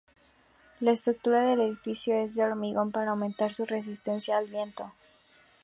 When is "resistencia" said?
3.65-4.35